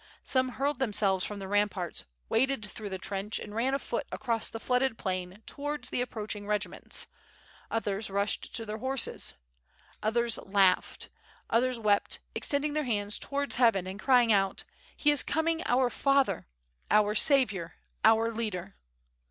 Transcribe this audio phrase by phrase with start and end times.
[0.23, 4.49] Some hurled them selves from the ramparts, waded through the trench, and ran afoot across
[4.49, 7.05] the flooded plain towards the approaching rqgi ments,
[7.69, 9.35] others rushed to their horses,
[10.01, 11.09] others laughed,
[11.51, 14.63] others wept, extending their hands towards heaven and crying out:
[14.97, 16.47] *'He is coming, our father!
[16.89, 17.75] our saviour!
[18.03, 18.73] our leader!''